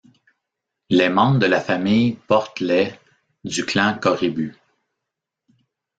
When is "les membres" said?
0.89-1.37